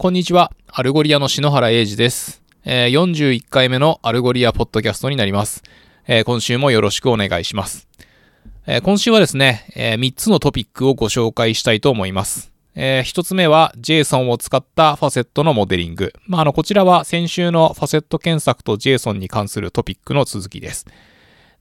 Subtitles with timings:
[0.00, 0.50] こんにちは。
[0.68, 2.42] Algolia の篠原英二です。
[2.64, 5.62] えー41回目の Algolia ポッドキャストになります。
[6.06, 7.86] えー今週もよろしくお願いします。
[8.66, 12.50] えー今週はですね、え3つのトピックをご紹介したいと思います。
[12.74, 16.14] え1つ目は JSON を使ったファセットのモデリング。
[16.26, 20.86] まあ、あの、こちらは先週のファセット検索と JSON に関するトピックの続きです。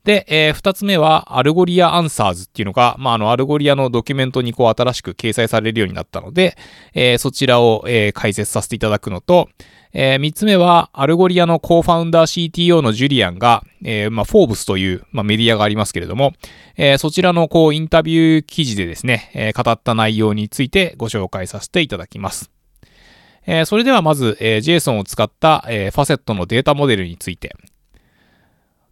[0.04, 6.58] で、えー二つ目は、 Algolia Answers っていうのが、まあ、あの、 Algolia のドキュメントにこう新しく掲載されるようになったので、
[6.94, 9.50] えーそちらを、えー解説させていただくのと、
[9.92, 16.32] えー三つ目は、 Algolia の co-founder CTO のジュリアンが、えーまあ、フォーブスという、まあ、メディアがありますけれども、
[16.78, 22.50] えーそちらのこう、インタビュー記事でですね、えー語った内容についてご紹介させていただきます。
[23.46, 27.54] えーそれではまず、えー JSON を使った、えーファセットのデータモデルについて。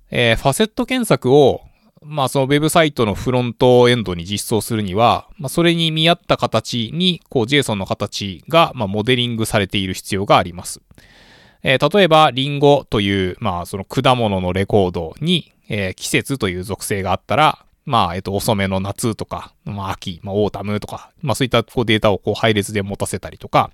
[0.10, 1.62] えーファセット検索を、
[2.04, 10.82] まあそのウェブサイトのフロントエンドに実装するには、まあそれに見合った形に、こう JSON の形が、まあモデリングされている必要があります。
[11.64, 23.72] えー例えば、リンゴという、まあその果物のレコードに、えー季節という属性があったら、まあ、えっと、遅めの夏とか、まあ、秋、まあ、 autumn とか、まあ、そういったこうデータをこう配列で持たせたりとか、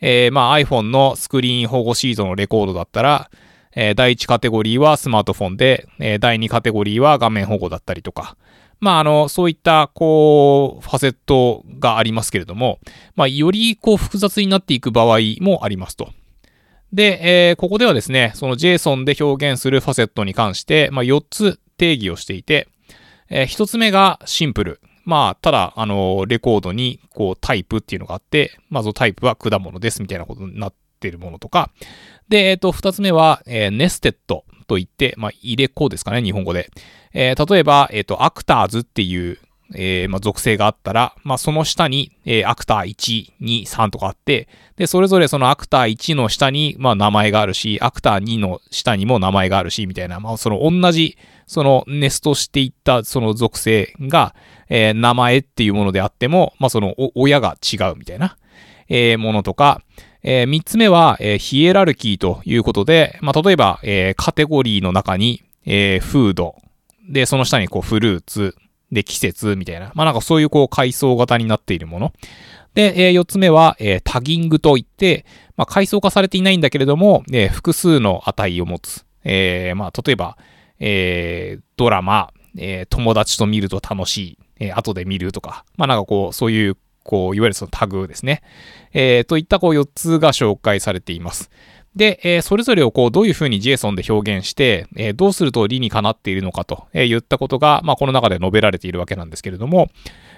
[0.00, 3.30] えーまあ iPhone のスクリーン保護シートのレコードだったら、
[3.76, 8.36] えー第1カテゴリーはスマートフォンで、えー第2カテゴリーは画面保護だったりとか、
[8.80, 12.78] まああの、そういった、こう、ファセットがありますけれども、
[13.14, 16.10] まあよりこう複雑になっていく場合もありますと。
[16.92, 22.68] で、えーここではですね、その JSON で表現するファセットに関して、まあ4つ定義をしていて、
[23.28, 24.80] えー一つ目がシンプル。
[25.04, 31.70] まあ、ただ、あの、レコードに、こう、タイプっていうのがあって、まあ、タイプは果物です、みたいなことになっているものとか。
[32.28, 36.70] で、えっ、と、二つ目は、えーネステッドといって、まあ、入れ子ですかね、日本語で。
[37.12, 39.38] えー例えば、えっ、と、アクターズっていう、
[39.74, 54.34] えーまあ、属性があったら、まあ、その下に、えーアクター1、2、3とかあって、で、それぞれそのアクター1の下に、まあ、名前があるし、アクター2の下にも名前があるし、みたいな、まあ、その同じ、そのネストしていったその属性が、
[54.68, 58.36] えー名前っていうものであっても、まあ、その親が違うみたいな、
[58.88, 59.80] えーものとか、
[60.22, 66.56] えー三つ目は、えーヒエラルキーということで、まあ、例えば、えーカテゴリーの中に、えーフード、
[67.08, 68.54] で、その下にこうフルーツ、
[68.92, 69.56] で、季節。
[69.56, 72.12] みたいな、まあ、なんかそういうこう階層型になっているもの。
[72.74, 75.24] で、えー四つ目は、えータギングといって、
[75.56, 79.04] まあ、階層化されていないんだけれども、えー複数の値を持つ。
[79.24, 80.36] えーまあ、例えば、
[80.78, 88.42] えードラマ、えー友達と見ると楽しい、えー後で見るとか、まあ、なんかこう、そういう、こう、いわゆるそのタグですね。
[88.92, 91.50] えーといったこう4つが紹介されています。
[91.94, 99.88] で、えーそれぞれをこう、どういうふうに JSON で表現して、えーどうすると理にかなっているのかと、えー言ったことが、まあ、この中で述べられているわけなんですけれども、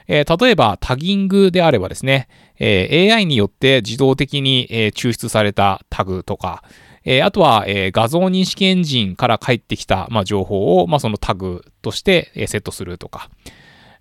[0.06, 2.28] えー例えばタギングであればですね、
[2.58, 6.62] えー AI によって自動的に、えー抽出されたタグとか、
[7.04, 13.30] えーあとは、えー画像認識エンジンから返ってきた、まあ、情報を、まあ、そのタグとして、えーセットするとか。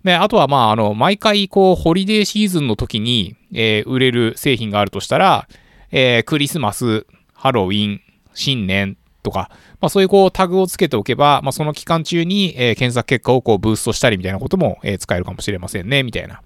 [0.08, 5.46] で、あとは、まあ、あの、毎回、こう、ホリデーシーズンの時に、えー売れる製品があるとしたら、
[5.90, 8.00] えークリスマス、ハロウィン、
[8.32, 9.50] 新年とか、
[9.82, 16.40] まあ、そういうこうタグをつけておけば、まあ、その期間中に、えー検索結果をこうブーストしたりみたいなことも、えー使えるかもしれませんね、みたいな、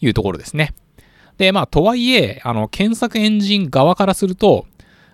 [0.00, 0.72] いうところですね。
[1.38, 4.66] で、まあ、とはいえ、あの、検索エンジン側からすると、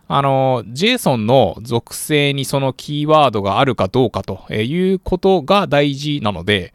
[0.06, 6.75] あの、JSON の属性にそのキーワードがあるかどうかということが大事なので、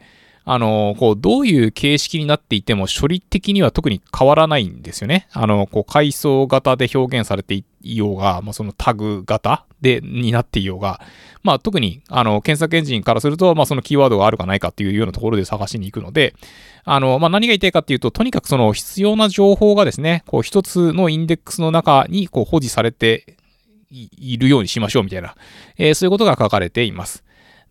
[0.50, 5.28] あの、こう、どういう形式になっていても処理的には特に変わらないんですよね。
[5.32, 11.02] あの、こう、階層型で表現されていようが、まあ、そのタグ型で、になっていようが、
[11.42, 16.34] まあ、特に、あの、検索エンジンからすると、まあ、そのキーワードがあるかないかっていうようなところで探しに行くので、
[16.84, 23.36] あの、まあ、何が言いたいかっていうと、とにかくその必要な情報がですね、こう、一つのインデックスの中に、こう、保持されて
[23.90, 25.34] いるようにしましょうみたいな、
[25.76, 27.22] えーそういうことが書かれています。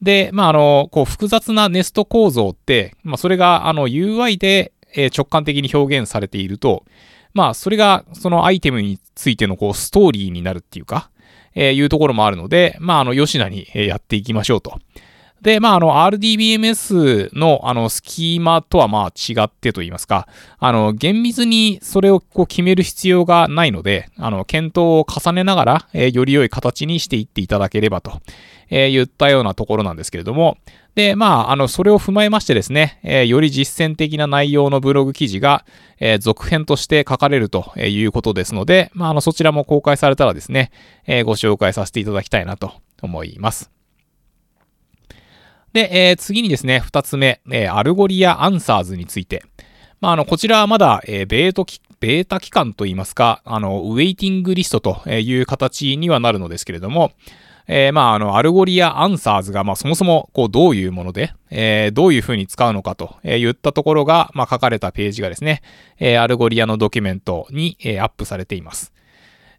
[0.02, 6.86] で、まあ、あの、こう、複雑なネスト構造って、まあ、それが、あの、UI で、えー直感的に表現されていると、
[7.34, 11.10] まあ、それが、そのアイテムについての、こう、ストーリーになるっていうか、
[11.56, 14.80] えーいうところもあるので、まあ、あの、吉名にえーやっていきましょうと。
[15.42, 20.28] で、まあ、あの、RDBMS の、あの、スキーマとは、まあ、違ってと言いますか、
[20.60, 28.20] あの、厳密にそれをこう決める必要がないので、あの、検討を重ねながら、えーより良い形にしていっていただければと、
[28.70, 30.58] えー言ったようなところなんですけれども、
[30.96, 35.66] で、まあ、あの、それを踏まえましてですね、えーより実践的な内容のブログ記事が、
[36.00, 40.72] えー続編として書かれるということですので、まあ、あの、そちらも公開されたらですね、
[41.06, 42.74] えーご紹介させていただきたいなと
[43.04, 43.77] 思います。
[45.74, 49.44] で、えー次にですね、二つ目、えー Algolia Answers について。
[50.00, 57.14] まあ、あの、こちらはまだ、えー、ベート期、ベータ期間といいますか、あの、 waiting list という形にはなるのですけれども、
[57.68, 65.62] えー、まあ、あの、 Algolia Answers が、まあ、そもそも、こう、どういうもので、えー、どういうふうに使うのかと言ったところが、まあ、書かれたページがですね、
[66.00, 68.94] えー、 Algolia のドキュメントに、えー、アップされています。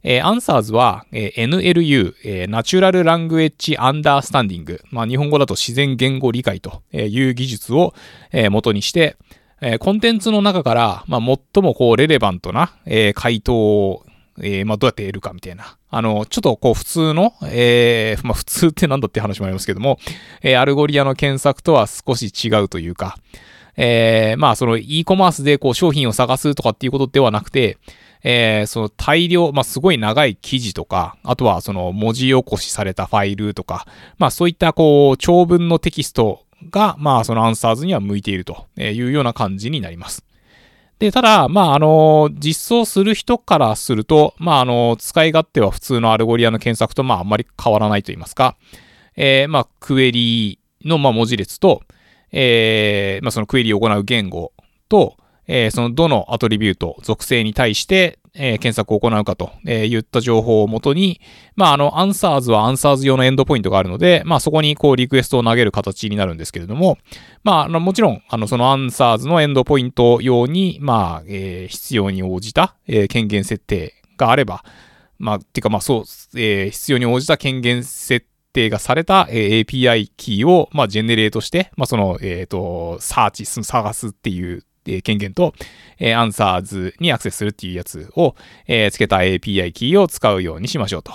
[0.02, 7.94] えー、 Answers は、えー、NLU、えー、 Natural Language Understanding、まあ、日本語だと自然言語理解という技術を、
[8.32, 9.16] えー、元にして、
[9.60, 14.04] えー、コンテンツの中から、まあ、最もこう、 relevant な、えー、回答を
[14.40, 15.76] えー、まあ、どうやって得るかみたいな。
[15.90, 19.98] あの、ちょっとこう普通の、えー、まあ、普通ってなんだって話もありますけども、
[20.42, 23.16] えー、 Algolia の検索とは少し違うというか、
[23.76, 27.78] えー、まあ、その e コマースでこう商品を探すとかっていうことではなくて、
[28.22, 33.86] えー、その大量、まあ、すごい長い記事とか、あとはその文字起こしされたファイルとか、
[34.18, 40.24] まあ、そういったこう、長文のテキストが、まあ、その Answers には向いているというような感じになります。
[40.98, 48.56] で、ただ、まあ、あの、実装する人からすると、まあ、あの、使い勝手は普通の Algolia の検索と、まあ、あんまり変わらないと言いますか、
[49.16, 51.82] えー、まあ、クエリーの、まあ、文字列と、
[52.32, 54.52] えー、まあ、そのクエリーを行う言語
[54.88, 55.16] と、
[55.48, 61.20] えー、そのどの attribute、属性に対して、えー、検索を行うかと、えー、言った情報をもとに、
[61.56, 66.98] まあ、あの、 Answers は Answers 用のエンドポイントがあるので、まあ、そこにこう、リクエストを投げる形になるんですけれども、
[67.42, 74.64] まあ、あのもちろん、あの、その Answers のエンドポイント用に、まあ、えー、必要に応じた、えー、権限設定があれば、
[75.18, 76.02] まあ、てか、まあ、そう、
[76.38, 85.54] えー、必要に応じた権限設定がされた、え、API キーを、まあ、ジェネレートして、まあ、その、えっ、ー、と、 search、探すっていうえ権限と、
[85.98, 88.34] え Answers にアクセスするっていうやつを、
[88.66, 91.12] え付けた API キーを使うようにしましょうと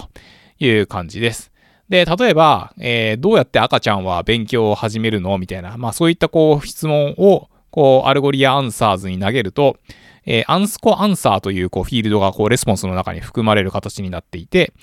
[0.60, 1.52] いう感じです。
[1.90, 9.78] で、例えば、えー、どうやって赤ちゃんは勉強を始めるのみたいな、まあそういったこう質問を、こう、 Algolia Answers に投げると、
[10.26, 14.74] えー、アンスコ answer というこうフィールドがこうレスポンスの中に含まれる形になっていて、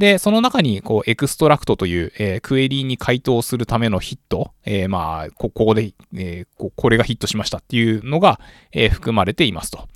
[0.00, 8.40] で、その中にこう extract という、えー、クエリーに回答するためのヒット、えー、まあ、ここで、えー、これがヒットしましたっていうのが、
[8.72, 9.88] え、含まれていますと。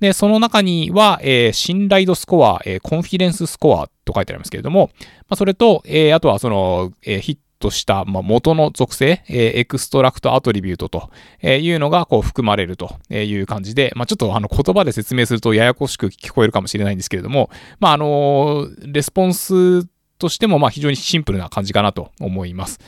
[0.00, 11.10] で、その中には、えー、信頼度スコア、えー、 confidence score と書いてありますけれども、まあ、それと、えー、あとはその、え、ヒットとした、まあ、元の属性、え、 extract attribute と
[11.46, 19.86] いうのがこう含まれるという感じで、まあ、ちょっとあの言葉で説明するとややこしく聞こえるかもしれないんですけれども、まあ、あの、レスポンス
[20.18, 22.80] としてもまあ非常にシンプルな感じかなと思います。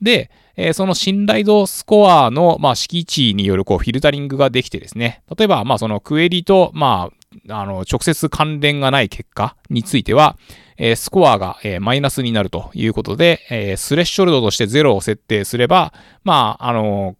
[0.00, 10.36] で、え、その信頼度スコアの、まあ、敷地によるこうフィルタリングができてですね、例えば、まあ、そのクエリと、まあ、あの、直接関連がない結果については、
[10.76, 15.92] えー、スコアが、えー、マイナスになるということで、えー、スレッショルドとして0を設定すれば、
[16.24, 17.16] まあ、あの、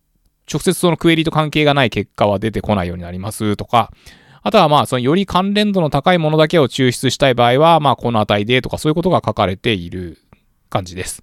[0.53, 3.91] 直接そのクエリと関係がない結果は出てこないようになりますとか、
[4.43, 10.19] あとはまあ、そのより関連度の高いものだけを抽出したい場合は、まあ、この値でとかそういうことが書かれている
[10.69, 11.23] 感じです。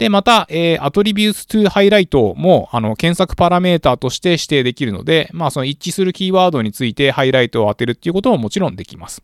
[0.00, 9.22] で、また、えー、attributes to highlight も、あの、検索パラメータとして指定できるので、まあ、その一致するキーワードについてハイライトを当てるっていうことももちろんできます。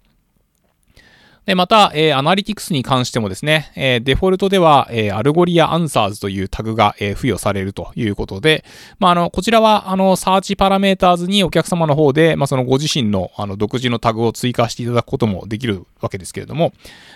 [1.47, 8.65] で、また、えー、アナリティクスに関してもですね、えー、デフォルトでは、えー、 Algolia Answers というタグが、えー、付与されるということで、
[8.99, 16.73] まあ、あの、こちらは、あの、 search parameters にお客様の方で、まあ、そのご自身の、あの、独自のタグを追加していただくこともできるわけですけれども、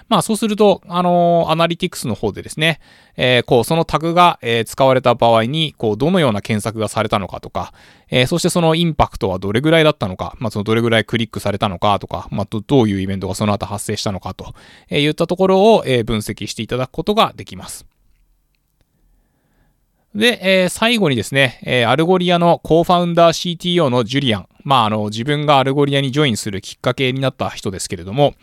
[0.09, 2.79] まあ、そうすると、あの、アナリティクスの方でですね、
[3.23, 7.75] えー、こう、そのタグが、えー、使われた場合に、こう、どのような検索がされたのかとか、
[8.09, 14.55] えー、そしてそのインパクトはどれぐらいだったのか、まあ、そのどれぐらいクリックされたのかとか、まあ、どどういうイベントがその後発生したのかと、
[14.89, 17.85] えー、いったところを、えー、分析していただくことができます。
[20.15, 24.49] で、えー、最後にですね、えー、 Algolia の co-founder CTO の Julien。
[24.65, 28.35] まあ、あの、自分が Algolia に join するきっかけになった人ですけれども、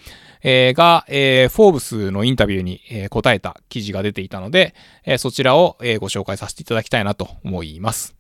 [0.49, 8.15] えー、が、えー、フォーブスのインタビューに、えー、答えた記事が出ていたので、えー、そちらを、えー、ご紹介させていただきたいなと思います。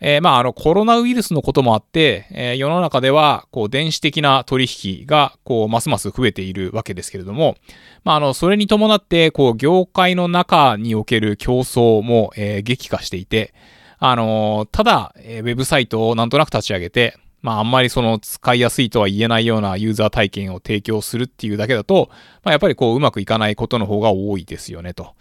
[0.00, 7.54] えー、まあ、あの、コロナウイルスのこともあって、えー、世の中では、こう、電子的な取引が、こう、ますます増えているわけですけれども、
[8.02, 13.54] まあ、あの、それに伴って、こう、業界の中における競争も、えー、激化していて、
[14.00, 22.08] あのただ、えウェブサイトをなんとなく立ち上げて、まあ、あんまりその使いやすいとは言えないようなユーザー体験を提供するっていうだけだと、
[22.42, 25.14] まあ、やっぱりこう、うまくいかないことの方が多いですよね、と。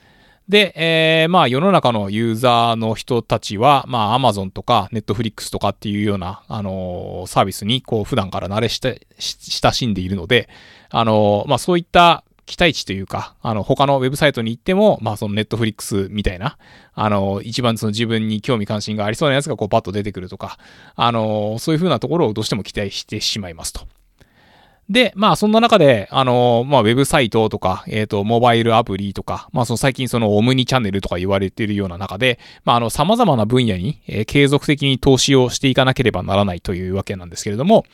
[0.48, 10.50] で、えー、まあ世の中のユーザーの人たちは、まあ Amazon とか Netflix とかっていうような、あのー、サービスにこう普段から慣れして親しんでいるので、
[10.90, 16.58] あのー、まあそういった期待値というか、あの、他のウェブサイトに行っても、まあ、そのネットフリックスみたいな、
[16.94, 20.58] あの、一番その自分に興味関心がありそうなやつがこうパッと出てくるとか、
[20.96, 23.88] あの、そういう風なところをどうしても期待してしまいますと。
[24.90, 37.86] で、まあそんな中で、あの、まあウェブサイトとか、えっ、ー、と、モバイルアプリとか、まあその最近そのオムニチャンネルとか言われているような中で、まああの様々な分野に、えー、継続的に投資をしていかなければならないというわけなんですけれども、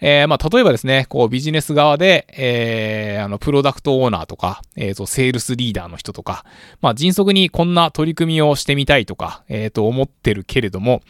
[0.00, 6.44] えー、まあ例えばですね、こうビジネス側で、えー、あの、プロダクトオーナーとか、えっ、と、セールスリーダーの人とか、
[6.80, 11.02] まあ迅速にこんな取り組みをしてみたいとか、えっ、と、思ってるけれども、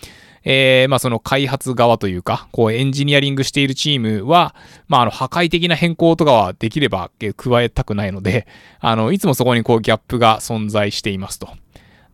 [0.48, 4.54] えー、まあその開発側というか、こうエンジニアリングしているチームは、
[4.86, 8.46] まああの破壊的な変更とかはできれば加えたくないので、
[8.78, 11.48] あの、いつもそこにこうギャップが存在していますと。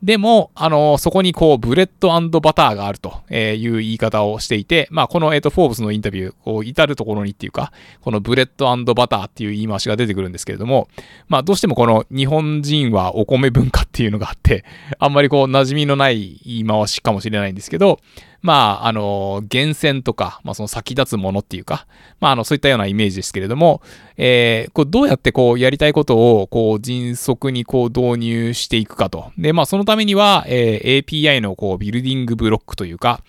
[0.02, 10.88] でも、あの、そこにこう、 bread butter があるという言い方をしていて、まあ、この、えっ、と、フォーブスのインタビュー、こう、至るところにっていうか、この bread butter っていう言い回しが出てくるんですけれども、
[11.28, 14.64] まあ、どうしてもこの日本人はお米文化っていうのがあって、
[14.99, 18.00] あんまりこう、馴染みのない言い回しかもしれないんですけど、
[18.42, 21.87] まあ、あの、厳選とか、まあ、その先立つものっていうか、
[22.20, 23.82] まあ、あの、そういったようなイメージですけれども、
[24.16, 29.32] えー、こうどうやってこう、やりたいことを、こう、迅速にこう、導入していくかと。
[29.38, 33.22] で、まあ、そのためには、えー、API のこう、ビルディングブロックというか、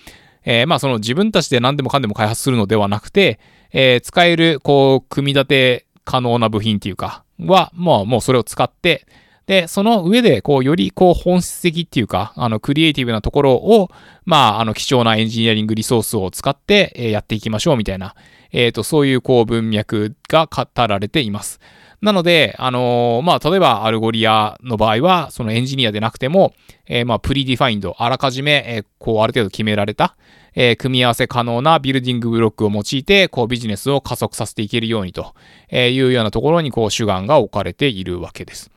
[0.46, 3.40] えー、まあ、その自分たちで何でもかんでも開発するのではなくて、
[3.72, 9.06] えー、使える、こう、組み立て可能な部品っていうか、は、まあ、もうそれを使って、
[9.46, 13.90] で、その上で、こう、より、こう、本質的っていうか、あの、クリエイティブなところを、
[14.26, 18.16] まあ、あの、貴重なエンジニアリングリソースを使って、えー、やっていきましょう、みたいな、
[18.54, 21.60] えっ、ー、と、そういう、こう、文脈が語られています。
[22.02, 26.54] なので、あのー、まあ、例えば、 Algolia の場合は、そのエンジニアでなくても、
[26.86, 30.18] えー、まあ、 predefined、あらかじめ、えー、こう、ある程度決められた、
[30.54, 35.34] えー、組み合わせ可能なビルディングブロックを用いて、こう、ビジネスを加速させていけるようにと
[35.70, 38.73] えいうようなところに、こう、主眼が置かれているわけです。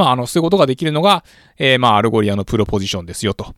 [0.00, 1.24] まあ、あの、そういうことができるのが、
[1.58, 3.54] えー、まあ、 Algolia の proposition ですよと。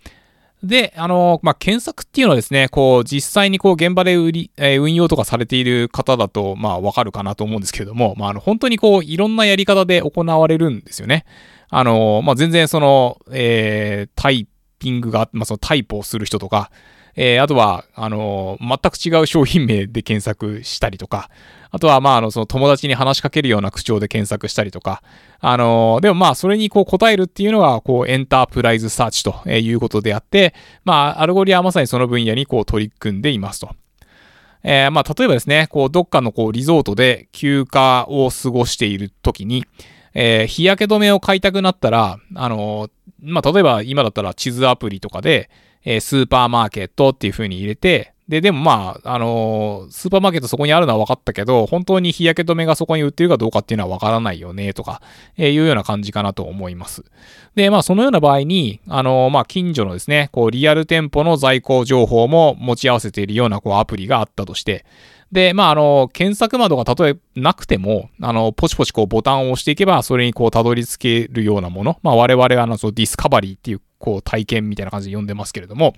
[0.65, 11.25] で、あの、まあ、検索っていうのはですね、こう、実際にこう、現場で売り、えー、運用とかされている方だと、まあ、わかるかなと思うんですけれども、まあ、あの、本当にこう、いろんなやり方で行われるんですよね。
[11.69, 14.49] あの、まあ、全然その、えー、タイ
[14.81, 16.73] ピングが、まあ、そのタイプをする人とか、
[17.14, 21.28] えー、あとは、あの、全く違う商品名で検索したりとか、
[21.71, 25.02] あとは、まあ、あの、その友達に話しかけるような口調で検索したりとか、
[25.40, 30.54] あの、でもまあ、それにこう答えるっていうのが、こう、 enterprise search ということであって、
[30.85, 33.71] まあ、 Algolia はまさにその分野にこう取り組んでいますと。
[34.64, 39.64] えー、まあ、例えばですね、こう、どっかのこう、リゾートで休暇を過ごしている時に、
[40.14, 42.90] えー、日焼け止めを買いたくなったら、あの
[43.21, 45.50] まあ、例えば今だったら地図アプリとかで、
[45.85, 55.03] えー、スーパーマーケットっていう風に入れて、で、でもまあ、あのー、スーパーマーケットそこにあるのは分かったけど、本当に日焼け止めがそこに売ってるかどうかっていうのは分からないよね、とか、
[55.37, 57.05] えー、いうような感じかなと思います。
[57.57, 64.87] で、まあ、そのような場合に、あのー、まあ、近所のですね、こう、リアル店舗の在庫情報も持ち合わせているような、こう、アプリがあったとして、
[65.33, 71.99] で、まあ、あの、検索窓が例えなくても、あの、ポチポチこうボタンを押していけば、それにこうたどり着けるようなもの。
[72.03, 75.95] まあ、我々はあの、そのディスカバリーっていう、こう体験みたいな感じで呼んでますけれども、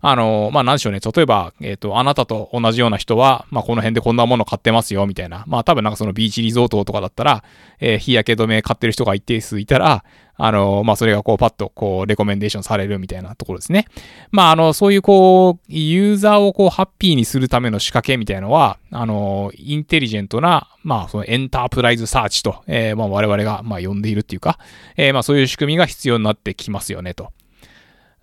[0.00, 1.00] あの、まあ、なんでしょうね。
[1.00, 5.44] 例えば、えっ、ー、と、あなたと同じような人は、まあ、この辺でこんなもの買ってますよ、みたいな。
[5.46, 7.44] まあ、多分なんかそのビーチリゾートとかだったら、
[7.80, 10.04] えー、日焼け止め買ってる人が一定数いたら、
[10.40, 13.86] あの、まあ、それがこう、パッと、こう、レコメンデーションされるみたいなところですね。
[14.30, 24.60] まあ、あの、そういうこう、ユーザーをこう、ハッピーにするための仕掛けみたいなのは、あの、インテリジェントな、まあ、そのエンタープライズサーチと、えー、まあ、我々が、まあ、呼んでいるっていうか、
[24.96, 27.32] えー、まあ、そういう仕組みが必要になってきますよね、と。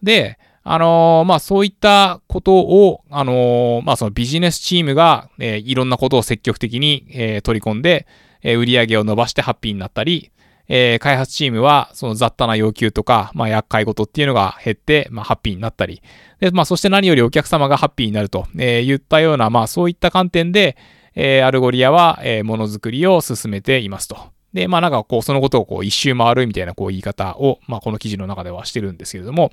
[0.01, 8.07] で、あのー、まあ、そういったことを、あのー、まあ、そのビジネスチームが、えー、いろんなことを積極的に、え取り込んで、
[8.41, 10.31] え売り上げを伸ばしてハッピーになったり、
[10.67, 16.01] え開発チームは、その雑多な要求とか、まあ、厄介事っていうのが減って、まあ、ハッピーになったり、
[16.39, 20.77] で、まあ、そして何よりお客様がハッピーになると、え言ったような、まあ、そういった観点で、
[21.13, 24.34] え Algolia は、えものづくりを進めていますと。
[24.55, 29.51] で、まあなんかこう、そのことをこう、一周回るみたいなこう言い方を、まあこの記事の中ではしてるんですけれども、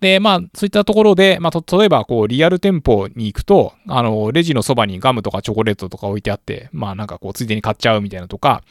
[0.00, 8.64] で、まあ、そういったところで、まあ、例えば、こう、リアル店舗に行くと、あの、レジのそばにガムとかチョコレートとか置いてあって、まあ、なんかこう、ついでに買っちゃうみたいなとか、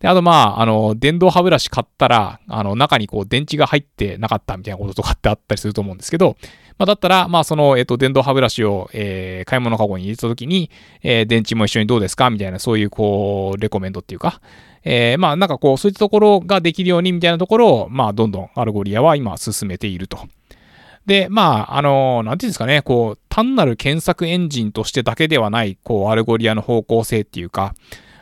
[0.00, 6.36] で、あと、まあ、あの、電動歯ブラシ買ったら、あの、中にこう、電池が入ってなかったみたいなこととかってあったりすると思うんですけど、
[6.78, 10.70] まあ、だったら、まあ、その、えっと、電動歯ブラシを、えー、買い物かごに入れたときに、
[11.02, 14.40] えー、電池も一緒にどうですかみたいな、そういう、こう、レコメンドっていうか、
[14.84, 20.20] えー、まあ、なんかこう、そういったところができるようにみたいなところを、まあ、どんどん Algoliaは今進めていると。
[21.04, 27.74] で、まあ、あの、なんていうんですかね、こう、単なる検索エンジンとしてだけではない、こう、 Algoliaの方向性っていうか、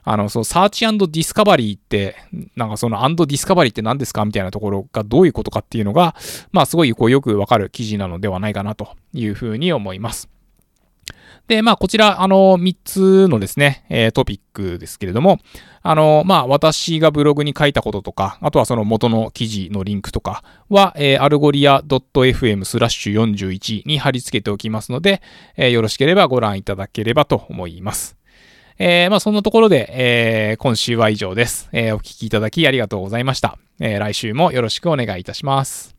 [0.09, 2.15] あの、その search discovery って、
[2.55, 6.15] なんかその and discovery って何ですかみたいなところがどういうことかっていうのが、
[6.53, 10.29] まあすごいこうよくわかる記事なのではないかなというふうに思います。
[11.49, 15.39] で、まあ、こちら、あの、3つのですね、えー、トピックですけれども、
[15.83, 25.23] あの、まあ、私がブログに書いたこととか、あとはその元の記事のリンクとかは、えー、 Algolia .fm スラッシュ41に貼り付けておきますので、
[25.57, 28.16] えー、よろしければご覧いただければと思います。
[28.79, 31.69] えー、まあ、そんなところで、えー、今週は以上です。
[31.73, 33.59] えー、お聞きいただきありがとうございました。
[33.81, 35.96] えー、来週もよろしくお願いいたします。